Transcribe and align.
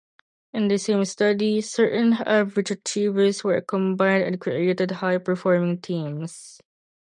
In 0.51 0.67
the 0.67 0.79
same 0.79 1.05
study, 1.05 1.61
certain 1.61 2.13
average 2.13 2.71
achievers 2.71 3.43
were 3.43 3.61
combined 3.61 4.23
and 4.23 4.41
created 4.41 4.89
high 4.89 5.19
performing 5.19 5.79
teams. 5.79 6.59